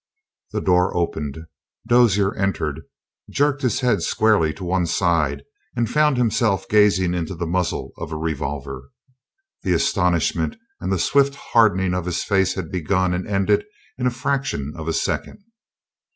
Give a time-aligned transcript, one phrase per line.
[0.51, 1.45] The door opened.
[1.87, 2.81] Dozier entered,
[3.29, 5.43] jerked his head squarely to one side,
[5.75, 8.89] and found himself gazing into the muzzle of a revolver.
[9.61, 13.63] The astonishment and the swift hardening of his face had begun and ended
[13.99, 15.43] in a fraction of a second.